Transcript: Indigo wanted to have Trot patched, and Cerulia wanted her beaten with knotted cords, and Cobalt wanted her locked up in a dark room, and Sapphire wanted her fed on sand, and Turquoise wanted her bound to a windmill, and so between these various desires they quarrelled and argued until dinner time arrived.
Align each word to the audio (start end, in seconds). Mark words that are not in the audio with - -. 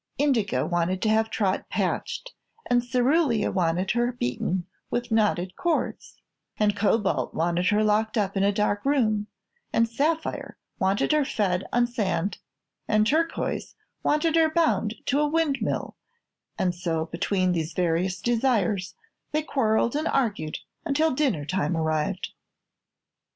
Indigo 0.17 0.65
wanted 0.65 0.99
to 1.03 1.09
have 1.09 1.29
Trot 1.29 1.69
patched, 1.69 2.33
and 2.67 2.81
Cerulia 2.83 3.51
wanted 3.51 3.91
her 3.91 4.11
beaten 4.11 4.65
with 4.89 5.11
knotted 5.11 5.55
cords, 5.55 6.17
and 6.57 6.75
Cobalt 6.75 7.35
wanted 7.35 7.67
her 7.67 7.83
locked 7.83 8.17
up 8.17 8.35
in 8.35 8.41
a 8.41 8.51
dark 8.51 8.83
room, 8.83 9.27
and 9.71 9.87
Sapphire 9.87 10.57
wanted 10.79 11.11
her 11.11 11.23
fed 11.23 11.67
on 11.71 11.85
sand, 11.85 12.39
and 12.87 13.05
Turquoise 13.05 13.75
wanted 14.01 14.35
her 14.37 14.49
bound 14.49 14.95
to 15.05 15.19
a 15.19 15.27
windmill, 15.29 15.95
and 16.57 16.73
so 16.73 17.05
between 17.05 17.51
these 17.51 17.73
various 17.73 18.19
desires 18.21 18.95
they 19.31 19.43
quarrelled 19.43 19.95
and 19.95 20.07
argued 20.07 20.57
until 20.83 21.11
dinner 21.11 21.45
time 21.45 21.77
arrived. 21.77 22.31